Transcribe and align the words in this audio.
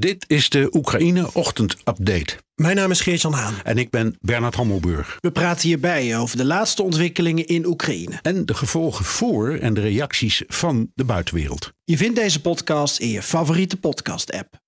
Dit 0.00 0.24
is 0.28 0.50
de 0.50 0.68
Oekraïne 0.72 1.34
Ochtend 1.34 1.76
Update. 1.84 2.36
Mijn 2.54 2.76
naam 2.76 2.90
is 2.90 3.00
Geert-Jan 3.00 3.32
Haan. 3.32 3.54
En 3.64 3.78
ik 3.78 3.90
ben 3.90 4.16
Bernard 4.20 4.54
Hammelburg. 4.54 5.16
We 5.20 5.30
praten 5.30 5.68
hierbij 5.68 6.18
over 6.18 6.36
de 6.36 6.44
laatste 6.44 6.82
ontwikkelingen 6.82 7.46
in 7.46 7.66
Oekraïne. 7.66 8.18
En 8.22 8.46
de 8.46 8.54
gevolgen 8.54 9.04
voor 9.04 9.54
en 9.54 9.74
de 9.74 9.80
reacties 9.80 10.42
van 10.46 10.90
de 10.94 11.04
buitenwereld. 11.04 11.72
Je 11.84 11.96
vindt 11.96 12.16
deze 12.16 12.40
podcast 12.40 12.98
in 12.98 13.08
je 13.08 13.22
favoriete 13.22 13.76
podcast-app. 13.76 14.60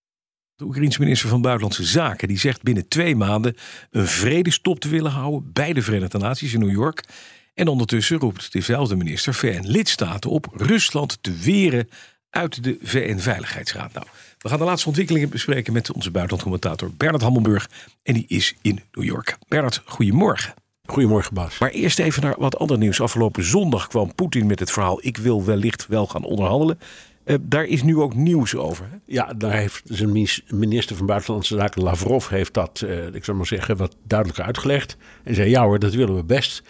De 0.55 0.65
Oekraïense 0.65 1.01
minister 1.01 1.29
van 1.29 1.43
Buitenlandse 1.43 1.85
Zaken 1.85 2.29
die 2.29 2.39
zegt 2.39 2.63
binnen 2.63 2.89
twee 2.89 3.17
maanden 3.17 3.57
een 3.91 4.07
vredestop 4.07 4.81
te 4.81 4.89
willen 4.89 5.13
houden 5.13 5.53
bij 5.53 5.73
de 5.73 5.83
Verenigde 5.83 6.19
Naties 6.19 6.53
in 6.53 6.61
New 6.61 6.73
York. 6.73 7.05
En 7.55 7.69
ondertussen 7.69 8.19
roept 8.19 8.53
dezelfde 8.53 8.97
minister 8.97 9.35
VN-lidstaten 9.35 10.31
op 10.31 10.47
Rusland 10.53 11.19
te 11.21 11.33
weren 11.33 11.89
uit 12.31 12.65
de 12.65 12.79
VN-veiligheidsraad. 12.83 13.93
Nou, 13.93 14.07
we 14.39 14.49
gaan 14.49 14.59
de 14.59 14.65
laatste 14.65 14.89
ontwikkelingen 14.89 15.29
bespreken 15.29 15.73
met 15.73 15.93
onze 15.93 16.11
buitenlandcommentator 16.11 16.91
Bernard 16.97 17.23
Hammelburg. 17.23 17.71
En 18.03 18.15
die 18.15 18.25
is 18.29 18.55
in 18.63 18.81
New 18.93 19.05
York. 19.05 19.39
Bernard, 19.49 19.83
goedemorgen. 19.85 20.55
Goedemorgen, 20.87 21.35
Bas. 21.35 21.59
Maar 21.59 21.71
eerst 21.71 21.99
even 21.99 22.23
naar 22.23 22.35
wat 22.39 22.59
ander 22.59 22.79
nieuws. 22.79 23.01
Afgelopen 23.01 23.45
zondag 23.45 23.87
kwam 23.87 24.15
Poetin 24.15 24.47
met 24.47 24.59
het 24.59 24.71
verhaal: 24.71 24.99
ik 25.03 25.17
wil 25.17 25.45
wellicht 25.45 25.87
wel 25.87 26.07
gaan 26.07 26.25
onderhandelen. 26.25 26.79
Uh, 27.25 27.37
daar 27.41 27.65
is 27.65 27.83
nu 27.83 27.97
ook 27.97 28.15
nieuws 28.15 28.57
over. 28.57 28.89
Hè? 28.91 28.97
Ja, 29.07 29.33
daar 29.33 29.53
heeft 29.53 29.83
zijn 29.85 30.13
minister 30.49 30.97
van 30.97 31.07
Buitenlandse 31.07 31.55
Zaken 31.57 31.83
Lavrov 31.83 32.29
heeft 32.29 32.55
dat, 32.55 32.83
uh, 32.85 33.15
ik 33.15 33.25
zou 33.25 33.37
maar 33.37 33.47
zeggen, 33.47 33.77
wat 33.77 33.97
duidelijker 34.07 34.45
uitgelegd. 34.47 34.97
En 35.25 35.35
zei: 35.35 35.51
ja 35.51 35.65
hoor, 35.65 35.79
dat 35.79 35.95
willen 35.95 36.17
we 36.17 36.25
best. 36.25 36.63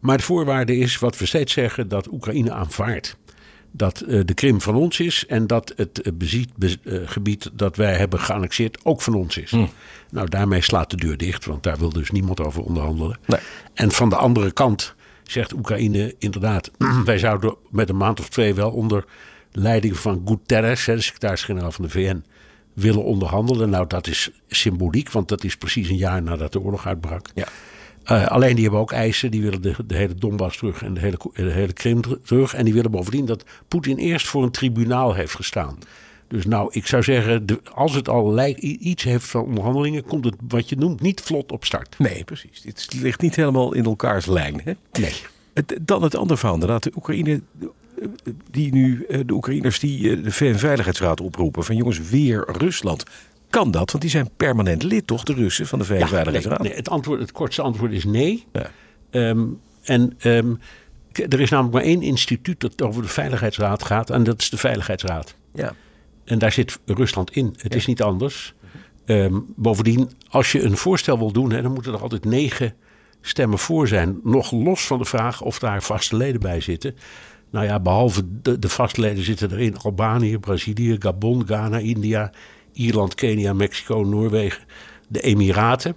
Maar 0.00 0.16
de 0.16 0.22
voorwaarde 0.22 0.76
is 0.76 0.98
wat 0.98 1.18
we 1.18 1.26
steeds 1.26 1.52
zeggen: 1.52 1.88
dat 1.88 2.12
Oekraïne 2.12 2.52
aanvaardt 2.52 3.16
dat 3.76 4.04
uh, 4.06 4.20
de 4.24 4.34
Krim 4.34 4.60
van 4.60 4.74
ons 4.74 5.00
is 5.00 5.26
en 5.26 5.46
dat 5.46 5.72
het 5.76 6.10
be, 6.14 6.46
uh, 6.82 7.00
gebied 7.04 7.50
dat 7.52 7.76
wij 7.76 7.94
hebben 7.94 8.20
geannexeerd 8.20 8.78
ook 8.82 9.02
van 9.02 9.14
ons 9.14 9.36
is. 9.36 9.50
Mm. 9.50 9.70
Nou, 10.10 10.28
daarmee 10.28 10.60
slaat 10.60 10.90
de 10.90 10.96
deur 10.96 11.16
dicht, 11.16 11.44
want 11.44 11.62
daar 11.62 11.78
wil 11.78 11.88
dus 11.88 12.10
niemand 12.10 12.40
over 12.40 12.62
onderhandelen. 12.62 13.18
Nee. 13.26 13.40
En 13.74 13.90
van 13.90 14.08
de 14.08 14.16
andere 14.16 14.52
kant 14.52 14.94
zegt 15.22 15.52
Oekraïne 15.52 16.14
inderdaad, 16.18 16.70
wij 17.04 17.18
zouden 17.18 17.56
met 17.70 17.88
een 17.88 17.96
maand 17.96 18.20
of 18.20 18.28
twee 18.28 18.54
wel 18.54 18.70
onder 18.70 19.04
leiding 19.52 19.96
van 19.96 20.22
Guterres, 20.24 20.84
de 20.84 21.00
secretaris-generaal 21.00 21.72
van 21.72 21.84
de 21.84 21.90
VN, 21.90 22.24
willen 22.72 23.04
onderhandelen. 23.04 23.70
Nou, 23.70 23.86
dat 23.86 24.06
is 24.06 24.30
symboliek, 24.48 25.10
want 25.10 25.28
dat 25.28 25.44
is 25.44 25.56
precies 25.56 25.88
een 25.88 25.96
jaar 25.96 26.22
nadat 26.22 26.52
de 26.52 26.60
oorlog 26.60 26.86
uitbrak. 26.86 27.30
Ja. 27.34 27.46
Uh, 28.10 28.26
alleen 28.26 28.54
die 28.54 28.62
hebben 28.62 28.80
ook 28.80 28.92
eisen. 28.92 29.30
Die 29.30 29.42
willen 29.42 29.62
de, 29.62 29.74
de 29.86 29.94
hele 29.94 30.14
Donbass 30.14 30.56
terug 30.56 30.82
en 30.82 30.94
de 30.94 31.00
hele, 31.00 31.18
de 31.32 31.50
hele 31.50 31.72
Krim 31.72 32.00
terug. 32.24 32.54
En 32.54 32.64
die 32.64 32.74
willen 32.74 32.90
bovendien 32.90 33.26
dat 33.26 33.44
Poetin 33.68 33.96
eerst 33.96 34.26
voor 34.26 34.42
een 34.42 34.50
tribunaal 34.50 35.14
heeft 35.14 35.34
gestaan. 35.34 35.78
Dus 36.28 36.46
nou, 36.46 36.68
ik 36.72 36.86
zou 36.86 37.02
zeggen, 37.02 37.46
de, 37.46 37.60
als 37.74 37.94
het 37.94 38.08
al 38.08 38.32
lijkt, 38.32 38.60
iets 38.60 39.02
heeft 39.02 39.26
van 39.26 39.44
onderhandelingen, 39.44 40.04
komt 40.04 40.24
het 40.24 40.34
wat 40.48 40.68
je 40.68 40.76
noemt 40.76 41.00
niet 41.00 41.20
vlot 41.20 41.52
op 41.52 41.64
start. 41.64 41.98
Nee, 41.98 42.24
precies. 42.24 42.60
Dit 42.60 42.88
ligt 43.00 43.20
niet 43.20 43.36
helemaal 43.36 43.74
in 43.74 43.84
elkaars 43.84 44.26
lijn. 44.26 44.60
Hè? 44.64 44.72
Nee. 45.00 45.14
Het, 45.54 45.78
dan 45.82 46.02
het 46.02 46.16
andere 46.16 46.36
verhaal, 46.38 46.54
inderdaad. 46.54 46.82
De 46.82 46.92
Oekraïne, 46.96 47.40
die 48.50 48.72
nu, 48.72 49.06
de 49.26 49.32
Oekraïners 49.32 49.78
die 49.78 50.20
de 50.20 50.32
VN-veiligheidsraad 50.32 51.20
oproepen 51.20 51.64
van 51.64 51.76
jongens, 51.76 52.08
weer 52.08 52.44
Rusland 52.46 53.04
kan 53.54 53.70
dat? 53.70 53.90
Want 53.90 54.02
die 54.02 54.12
zijn 54.12 54.30
permanent 54.36 54.82
lid, 54.82 55.06
toch, 55.06 55.22
de 55.22 55.32
Russen 55.32 55.66
van 55.66 55.78
de 55.78 55.84
VN-veiligheidsraad? 55.84 56.62
Ja, 56.62 56.68
nee, 56.68 56.76
het, 56.76 56.88
antwoord, 56.88 57.20
het 57.20 57.32
kortste 57.32 57.62
antwoord 57.62 57.92
is 57.92 58.04
nee. 58.04 58.44
Ja. 58.52 58.70
Um, 59.10 59.60
en 59.82 60.16
um, 60.22 60.58
er 61.12 61.40
is 61.40 61.50
namelijk 61.50 61.74
maar 61.74 61.84
één 61.84 62.02
instituut 62.02 62.60
dat 62.60 62.82
over 62.82 63.02
de 63.02 63.08
Veiligheidsraad 63.08 63.82
gaat. 63.82 64.10
En 64.10 64.22
dat 64.22 64.40
is 64.40 64.50
de 64.50 64.56
Veiligheidsraad. 64.56 65.34
Ja. 65.54 65.74
En 66.24 66.38
daar 66.38 66.52
zit 66.52 66.78
Rusland 66.84 67.30
in. 67.30 67.54
Het 67.56 67.72
ja. 67.72 67.78
is 67.78 67.86
niet 67.86 68.02
anders. 68.02 68.54
Um, 69.06 69.44
bovendien, 69.56 70.10
als 70.28 70.52
je 70.52 70.62
een 70.62 70.76
voorstel 70.76 71.18
wil 71.18 71.32
doen, 71.32 71.52
hè, 71.52 71.62
dan 71.62 71.72
moeten 71.72 71.92
er 71.92 72.00
altijd 72.00 72.24
negen 72.24 72.74
stemmen 73.20 73.58
voor 73.58 73.88
zijn. 73.88 74.20
Nog 74.22 74.52
los 74.52 74.86
van 74.86 74.98
de 74.98 75.04
vraag 75.04 75.42
of 75.42 75.58
daar 75.58 75.82
vaste 75.82 76.16
leden 76.16 76.40
bij 76.40 76.60
zitten. 76.60 76.96
Nou 77.50 77.66
ja, 77.66 77.80
behalve 77.80 78.22
de, 78.42 78.58
de 78.58 78.68
vaste 78.68 79.00
leden 79.00 79.24
zitten 79.24 79.50
er 79.50 79.60
in 79.60 79.78
Albanië, 79.78 80.38
Brazilië, 80.38 80.96
Gabon, 80.98 81.46
Ghana, 81.46 81.78
India, 81.78 82.32
Ierland, 82.74 83.14
Kenia, 83.14 83.52
Mexico, 83.52 84.02
Noorwegen, 84.02 84.62
de 85.08 85.20
Emiraten. 85.20 85.96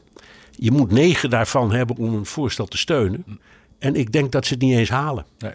Je 0.51 0.71
moet 0.71 0.91
negen 0.91 1.29
daarvan 1.29 1.71
hebben 1.71 1.95
om 1.97 2.13
een 2.13 2.25
voorstel 2.25 2.65
te 2.65 2.77
steunen. 2.77 3.39
En 3.79 3.95
ik 3.95 4.11
denk 4.11 4.31
dat 4.31 4.45
ze 4.45 4.53
het 4.53 4.61
niet 4.61 4.77
eens 4.77 4.89
halen. 4.89 5.25
Nee. 5.39 5.51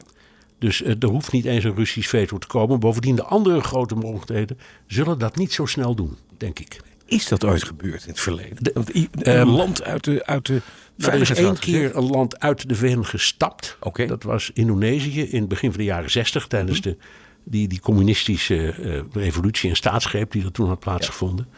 Dus 0.58 0.82
uh, 0.82 0.88
er 0.98 1.08
hoeft 1.08 1.32
niet 1.32 1.44
eens 1.44 1.64
een 1.64 1.74
Russisch 1.74 2.08
veto 2.08 2.38
te 2.38 2.46
komen. 2.46 2.80
Bovendien, 2.80 3.16
de 3.16 3.24
andere 3.24 3.60
grote 3.60 3.94
mogelijkheden 3.94 4.58
zullen 4.86 5.18
dat 5.18 5.36
niet 5.36 5.52
zo 5.52 5.66
snel 5.66 5.94
doen, 5.94 6.16
denk 6.36 6.58
ik. 6.58 6.80
Is 7.06 7.28
dat 7.28 7.44
ooit 7.44 7.64
gebeurd 7.64 8.02
in 8.02 8.08
het 8.08 8.20
verleden? 8.20 8.56
De, 8.60 8.72
een 9.12 9.38
um, 9.38 9.48
land 9.48 9.82
uit 9.82 10.04
de, 10.04 10.26
uit 10.26 10.46
de 10.46 10.62
er 10.96 11.20
is 11.20 11.30
één 11.30 11.58
keer 11.58 11.96
een 11.96 12.10
land 12.10 12.40
uit 12.40 12.68
de 12.68 12.74
VN 12.74 13.02
gestapt. 13.02 13.76
Okay. 13.80 14.06
Dat 14.06 14.22
was 14.22 14.50
Indonesië 14.54 15.22
in 15.22 15.40
het 15.40 15.48
begin 15.48 15.70
van 15.70 15.78
de 15.78 15.84
jaren 15.84 16.10
zestig 16.10 16.46
tijdens 16.46 16.80
mm 16.80 16.84
-hmm. 16.84 16.92
de 16.92 17.04
die, 17.44 17.68
die 17.68 17.80
communistische 17.80 18.74
uh, 18.78 19.00
revolutie 19.12 19.70
en 19.70 19.76
staatsgreep 19.76 20.32
die 20.32 20.44
er 20.44 20.52
toen 20.52 20.68
had 20.68 20.78
plaatsgevonden. 20.78 21.48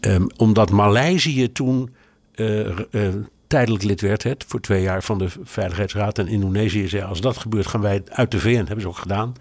Ja. 0.00 0.14
Um, 0.14 0.26
omdat 0.36 0.70
Maleisië 0.70 1.52
toen 1.52 1.94
uh, 2.34 2.78
uh, 2.90 3.08
tijdelijk 3.46 3.82
lid 3.82 4.00
werd, 4.00 4.22
het, 4.22 4.44
voor 4.48 4.60
twee 4.60 4.82
jaar 4.82 5.02
van 5.02 5.18
de 5.18 5.28
Veiligheidsraad. 5.42 6.18
En 6.18 6.28
Indonesië 6.28 6.88
zei: 6.88 7.02
als 7.02 7.20
dat 7.20 7.36
gebeurt, 7.36 7.66
gaan 7.66 7.80
wij 7.80 8.02
uit 8.08 8.30
de 8.30 8.40
VN. 8.40 8.54
Hebben 8.56 8.80
ze 8.80 8.88
ook 8.88 8.96
gedaan. 8.96 9.34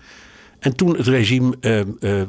En 0.60 0.76
toen 0.76 0.98
het 0.98 1.08
regime 1.08 1.58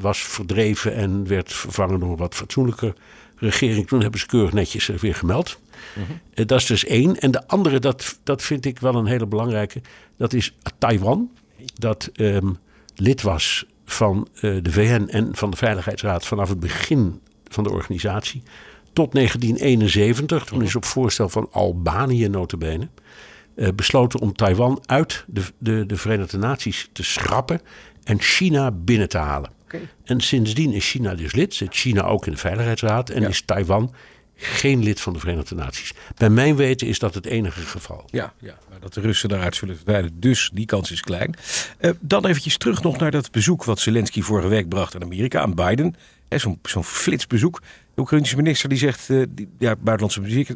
was 0.00 0.18
verdreven 0.18 0.94
en 0.94 1.28
werd 1.28 1.52
vervangen 1.52 2.00
door 2.00 2.10
een 2.10 2.16
wat 2.16 2.34
fatsoenlijke 2.34 2.94
regering, 3.36 3.86
toen 3.86 4.00
hebben 4.00 4.20
ze 4.20 4.26
keurig 4.26 4.52
netjes 4.52 4.86
weer 4.86 5.14
gemeld. 5.14 5.58
-hmm. 5.94 6.46
dat 6.46 6.60
is 6.60 6.66
dus 6.66 6.84
één. 6.84 7.20
En 7.20 7.30
de 7.30 7.48
andere, 7.48 7.78
dat, 7.78 8.18
dat 8.22 8.42
vind 8.42 8.64
ik 8.64 8.78
wel 8.78 8.94
een 8.94 9.06
hele 9.06 9.26
belangrijke, 9.26 9.80
dat 10.16 10.32
is 10.32 10.54
Taiwan. 10.78 11.30
Dat. 11.74 12.10
Um, 12.14 12.58
lid 12.96 13.22
was 13.22 13.66
van 13.84 14.28
uh, 14.34 14.40
de 14.62 14.72
VN 14.72 15.08
en 15.10 15.36
van 15.36 15.50
de 15.50 15.56
Veiligheidsraad 15.56 16.26
vanaf 16.26 16.48
het 16.48 16.60
begin 16.60 17.20
van 17.48 17.64
de 17.64 17.70
organisatie. 17.70 18.42
Tot 18.92 19.12
1971, 19.12 20.44
toen 20.44 20.62
is 20.62 20.76
op 20.76 20.84
voorstel 20.84 21.28
van 21.28 21.48
Albanië 21.52 22.28
notabene 22.28 22.88
uh, 23.54 23.68
besloten 23.74 24.20
om 24.20 24.32
Taiwan 24.32 24.82
uit 24.86 25.24
de, 25.26 25.42
de, 25.58 25.86
de 25.86 25.96
Verenigde 25.96 26.38
Naties 26.38 26.88
te 26.92 27.02
schrappen 27.02 27.60
en 28.04 28.20
China 28.20 28.70
binnen 28.70 29.08
te 29.08 29.18
halen. 29.18 29.50
Okay. 29.64 29.88
En 30.04 30.20
sindsdien 30.20 30.72
is 30.72 30.90
China 30.90 31.14
dus 31.14 31.34
lid, 31.34 31.54
zit 31.54 31.74
China 31.74 32.02
ook 32.02 32.26
in 32.26 32.32
de 32.32 32.38
Veiligheidsraad 32.38 33.10
en 33.10 33.20
Ja. 33.20 33.28
is 33.28 33.42
Taiwan 33.42 33.94
geen 34.36 34.82
lid 34.82 35.00
van 35.00 35.12
de 35.12 35.18
Verenigde 35.18 35.54
Naties. 35.54 35.92
Bij 36.16 36.30
mijn 36.30 36.56
weten 36.56 36.86
is 36.86 36.98
dat 36.98 37.14
het 37.14 37.26
enige 37.26 37.60
geval. 37.60 38.04
Ja, 38.10 38.32
ja, 38.40 38.58
dat 38.80 38.94
de 38.94 39.00
Russen 39.00 39.28
daaruit 39.28 39.56
zullen 39.56 39.76
verdwijnen, 39.76 40.20
dus 40.20 40.50
die 40.52 40.66
kans 40.66 40.90
is 40.90 41.00
klein. 41.00 41.34
Uh, 41.80 41.90
dan 42.00 42.26
eventjes 42.26 42.56
terug 42.56 42.82
nog 42.82 42.98
naar 42.98 43.10
dat 43.10 43.30
bezoek 43.30 43.64
wat 43.64 43.80
Zelensky 43.80 44.22
vorige 44.22 44.48
week 44.48 44.68
bracht 44.68 44.94
aan 44.94 45.02
Amerika, 45.02 45.40
aan 45.40 45.54
Biden. 45.54 45.94
Zo'n 46.28 46.58
zo 46.62 46.82
flitsbezoek. 46.82 47.62
De 47.94 48.00
Oekraïnse 48.00 48.36
minister 48.36 48.68
die 48.68 48.78
zegt, 48.78 49.08
uh, 49.08 49.24
ja, 49.58 49.76
buitenlandse, 49.76 50.46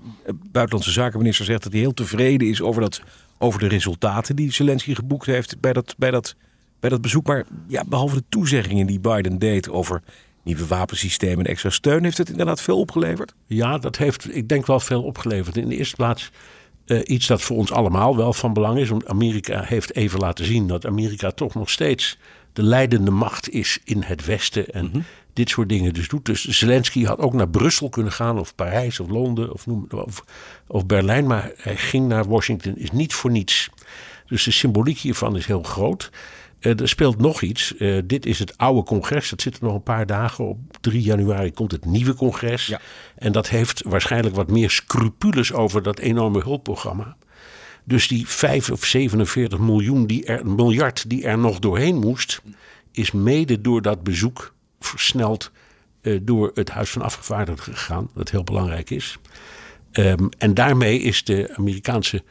buitenlandse 0.51 0.91
zakenminister 0.91 1.45
zegt 1.45 1.63
dat 1.63 1.73
hij 1.73 1.81
heel 1.81 1.95
tevreden 1.95 2.49
is 2.49 2.63
over, 2.63 2.81
dat, 2.81 3.03
over 3.39 3.61
de 3.61 3.67
resultaten 3.67 4.37
die 4.37 4.53
Zelensky 4.53 4.95
geboekt 4.95 5.27
heeft 5.27 5.61
bij 5.61 5.73
dat, 5.73 5.95
bij 5.99 6.11
dat, 6.11 6.35
bij 6.81 6.91
dat 6.91 7.01
bezoek. 7.01 7.27
Maar 7.27 7.45
ja, 7.67 7.85
behalve 7.85 8.15
de 8.15 8.25
toezeggingen 8.29 8.87
die 8.87 9.01
Biden 9.01 9.39
deed 9.39 9.69
over 9.69 10.03
nieuwe 10.43 10.67
wapensystemen 10.67 11.45
en 11.45 11.51
extra 11.51 11.71
steun, 11.71 12.05
heeft 12.05 12.19
het 12.19 12.31
inderdaad 12.31 12.61
veel 12.61 12.79
opgeleverd? 12.79 13.35
Ja, 13.47 13.79
dat 13.79 13.97
heeft, 13.97 14.37
ik 14.37 14.49
denk 14.49 14.67
wel 14.67 14.81
veel 14.81 15.03
opgeleverd. 15.03 15.57
In 15.57 15.69
de 15.69 15.77
eerste 15.77 15.97
plaats 15.97 16.31
uh, 16.87 17.01
iets 17.05 17.27
dat 17.27 17.43
voor 17.43 17.57
ons 17.57 17.73
allemaal 17.73 18.17
wel 18.17 18.33
van 18.33 18.53
belang 18.53 18.79
is. 18.79 18.89
Want 18.89 19.07
Amerika 19.07 19.63
heeft 19.63 19.95
even 19.95 20.21
laten 20.21 20.45
zien 20.45 20.67
dat 20.67 20.87
Amerika 20.87 21.31
toch 21.31 21.55
nog 21.55 21.71
steeds 21.71 22.19
de 22.53 22.63
leidende 22.63 23.11
macht 23.11 23.51
is 23.51 23.79
in 23.85 24.03
het 24.03 24.25
Westen. 24.25 24.69
En 24.69 24.85
mm 24.85 24.91
-hmm. 24.93 25.05
dit 25.33 25.49
soort 25.49 25.69
dingen 25.69 25.95
dus 25.95 26.09
doet. 26.09 26.25
Dus 26.25 26.45
Zelensky 26.45 27.05
had 27.05 27.19
ook 27.19 27.33
naar 27.33 27.49
Brussel 27.49 27.89
kunnen 27.89 28.13
gaan, 28.13 28.39
of 28.39 28.55
Parijs, 28.55 29.01
of 29.01 29.09
Londen, 29.09 29.53
of, 29.53 29.67
noem, 29.67 29.87
of, 29.91 30.25
of 30.67 30.87
Berlijn. 30.87 31.27
Maar 31.27 31.51
hij 31.57 31.77
ging 31.77 32.09
naar 32.09 32.29
Washington, 32.29 32.77
is 32.77 32.91
niet 32.91 33.15
voor 33.15 33.31
niets. 33.31 33.71
Dus 34.31 34.45
de 34.45 34.51
symboliek 34.51 34.99
hiervan 34.99 35.37
is 35.37 35.47
heel 35.47 35.63
groot. 35.63 36.11
Uh, 36.61 36.81
er 36.81 36.89
speelt 36.89 37.19
nog 37.19 37.43
iets. 37.43 37.75
Uh, 37.79 37.99
dit 38.05 38.27
is 38.27 38.39
het 38.39 38.59
oude 38.59 38.83
congres. 38.83 39.31
Dat 39.31 39.43
zit 39.43 39.57
er 39.57 39.65
nog 39.65 39.75
een 39.75 39.83
paar 39.83 40.07
dagen. 40.07 40.49
Op 40.49 40.59
3 40.81 41.03
januari 41.03 41.53
komt 41.53 41.73
het 41.73 41.85
nieuwe 41.85 42.15
congres. 42.15 42.67
Ja. 42.67 42.81
En 43.15 43.33
dat 43.33 43.49
heeft 43.49 43.83
waarschijnlijk 43.87 44.35
wat 44.35 44.51
meer 44.51 44.71
scrupules 44.71 45.53
over 45.53 45.83
dat 45.83 45.99
enorme 45.99 46.43
hulpprogramma. 46.43 47.17
Dus 47.85 48.09
die 48.09 48.29
5 48.29 48.71
of 48.71 48.85
47 48.85 49.59
miljoen 49.59 50.07
die 50.07 50.25
er, 50.25 50.47
miljard 50.47 51.11
die 51.11 51.25
er 51.25 51.39
nog 51.39 51.59
doorheen 51.59 51.97
moest, 51.97 52.43
is 52.93 53.11
mede 53.11 53.61
door 53.61 53.83
dat 53.83 54.03
bezoek 54.03 54.55
versneld 54.81 55.51
uh, 56.03 56.19
door 56.23 56.51
het 56.55 56.71
Huis 56.71 56.91
van 56.91 57.03
Afgevaardigden 57.03 57.75
gegaan. 57.75 58.11
Dat 58.15 58.31
heel 58.31 58.45
belangrijk 58.45 58.91
is. 58.91 59.19
Um, 59.93 60.29
en 60.39 60.55
daarmee 60.55 61.01
is 61.01 61.25
de 61.25 61.53
Amerikaanse 61.57 62.23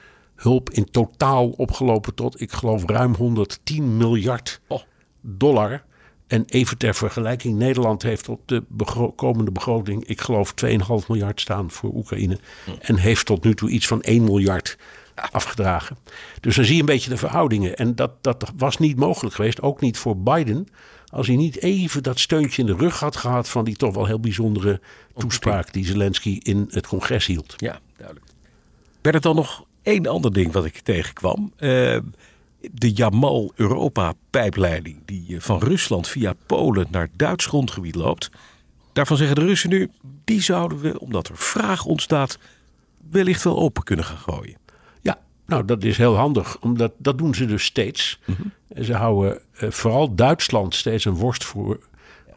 hulp 0.42 0.70
in 0.70 0.92
totaal 0.92 1.50
opgelopen 1.50 2.14
tot, 2.16 2.42
ik 2.42 2.52
geloof, 2.52 2.84
ruim 2.86 3.16
110 3.16 3.98
miljard 3.98 4.62
oh. 4.68 4.82
dollar. 5.22 5.84
En 6.28 6.46
even 6.46 6.78
ter 6.78 6.96
vergelijking, 6.96 7.58
Nederland 7.58 8.02
heeft 8.02 8.30
op 8.30 8.42
de 8.46 8.64
begro 8.68 9.12
komende 9.12 9.52
begroting, 9.52 10.06
ik 10.06 10.22
geloof, 10.22 10.54
2,5 10.66 10.70
miljard 11.08 11.42
staan 11.42 11.72
voor 11.72 11.94
Oekraïne. 11.94 12.40
En 12.80 12.96
heeft 12.96 13.26
tot 13.26 13.44
nu 13.44 13.56
toe 13.56 13.70
iets 13.70 13.88
van 13.88 14.02
1 14.02 14.24
miljard 14.24 14.78
afgedragen. 15.32 15.98
Dus 16.40 16.56
dan 16.56 16.66
zie 16.66 16.74
je 16.74 16.80
een 16.80 16.86
beetje 16.86 17.10
de 17.10 17.18
verhoudingen. 17.18 17.76
En 17.76 17.96
dat, 17.96 18.12
dat 18.24 18.52
was 18.56 18.78
niet 18.78 18.98
mogelijk 18.98 19.36
geweest, 19.36 19.62
ook 19.62 19.82
niet 19.82 19.98
voor 19.98 20.18
Biden. 20.18 20.68
Als 21.08 21.28
hij 21.28 21.36
niet 21.36 21.62
even 21.62 22.04
dat 22.04 22.20
steuntje 22.20 22.62
in 22.62 22.68
de 22.68 22.76
rug 22.76 23.00
had 23.00 23.16
gehad 23.16 23.50
van 23.50 23.66
die 23.66 23.76
toch 23.76 23.94
wel 23.94 24.06
heel 24.06 24.20
bijzondere 24.20 24.82
toespraak 25.18 25.74
die 25.74 25.86
Zelensky 25.86 26.40
in 26.42 26.68
het 26.70 26.88
congres 26.88 27.26
hield. 27.26 27.54
Ja, 27.58 27.80
duidelijk. 27.98 28.26
Werd 29.02 29.16
het 29.16 29.24
dan 29.24 29.36
nog 29.36 29.66
één 29.84 30.08
ander 30.08 30.34
ding 30.34 30.52
wat 30.52 30.66
ik 30.66 30.80
tegenkwam? 30.80 31.54
Uh, 31.60 31.98
de 32.72 32.92
Jamal-Europa-pijpleiding 32.94 34.98
die 35.06 35.36
eh, 35.36 35.42
van 35.42 35.60
Rusland 35.60 36.08
via 36.08 36.34
Polen 36.46 36.88
naar 36.92 37.10
Duits 37.16 37.46
grondgebied 37.46 37.96
loopt. 37.96 38.32
Daarvan 38.94 39.18
zeggen 39.18 39.36
de 39.36 39.46
Russen 39.46 39.70
nu, 39.70 39.92
die 40.24 40.42
zouden 40.42 40.80
we, 40.80 41.00
omdat 41.00 41.28
er 41.28 41.38
vraag 41.38 41.86
ontstaat, 41.86 42.38
wellicht 43.12 43.44
wel 43.44 43.60
open 43.60 43.84
kunnen 43.84 44.06
gaan 44.06 44.18
gooien. 44.18 44.58
Ja, 45.02 45.20
nou 45.46 45.66
dat 45.66 45.84
is 45.84 45.98
heel 45.98 46.16
handig, 46.16 46.60
omdat 46.60 46.92
dat 46.98 47.18
doen 47.18 47.36
ze 47.36 47.46
dus 47.46 47.64
steeds. 47.64 48.20
Mm 48.26 48.36
Ze 48.82 48.94
houden 48.94 49.40
eh, 49.54 49.70
vooral 49.70 50.16
Duitsland 50.16 50.76
steeds 50.76 51.06
een 51.06 51.16
worst 51.16 51.44
voor 51.44 51.80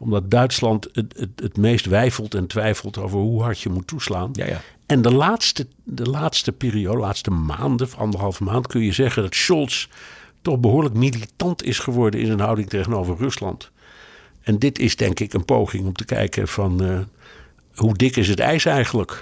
omdat 0.03 0.31
Duitsland 0.31 0.89
het, 0.93 1.13
het, 1.17 1.29
het 1.35 1.57
meest 1.57 1.85
wijfelt 1.85 2.33
en 2.33 2.47
twijfelt 2.47 2.97
over 2.97 3.19
hoe 3.19 3.41
hard 3.41 3.59
je 3.59 3.69
moet 3.69 3.87
toeslaan. 3.87 4.29
Ja, 4.33 4.45
ja. 4.45 4.61
En 4.93 5.01
de 5.01 5.13
laatste, 5.13 5.67
de 5.83 6.09
laatste 6.09 6.51
periode, 6.51 6.95
de 6.95 7.01
laatste 7.01 7.31
maanden, 7.31 7.87
anderhalve 7.97 8.43
maand, 8.43 8.67
kun 8.67 8.81
je 8.81 8.91
zeggen 8.91 9.21
dat 9.23 9.35
Scholz 9.35 9.87
toch 10.41 10.59
behoorlijk 10.59 10.95
militant 10.95 11.63
is 11.63 11.79
geworden 11.79 12.19
in 12.19 12.25
zijn 12.25 12.39
houding 12.39 12.69
tegenover 12.69 13.17
Rusland. 13.17 13.71
En 14.41 14.59
dit 14.59 14.79
is 14.79 14.95
denk 14.95 15.19
ik 15.19 15.33
een 15.33 15.45
poging 15.45 15.85
om 15.85 15.93
te 15.93 16.05
kijken 16.05 16.47
van 16.47 16.83
uh, 16.83 16.99
hoe 17.75 17.93
dik 17.93 18.15
is 18.15 18.27
het 18.27 18.39
ijs 18.39 18.65
eigenlijk. 18.65 19.21